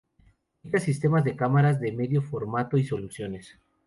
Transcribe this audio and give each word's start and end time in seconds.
Fabrica 0.63 0.79
sistemas 0.79 1.23
de 1.23 1.35
cámaras 1.35 1.79
de 1.79 1.91
medio 1.91 2.23
formato 2.23 2.75
y 2.75 2.83
soluciones. 2.83 3.59